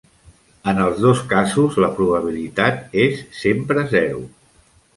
En 0.71 0.79
els 0.85 1.01
dos 1.03 1.21
casos 1.33 1.77
la 1.85 1.91
probabilitat 1.99 2.99
és 3.05 3.23
sempre 3.43 3.87
zero. 3.95 4.27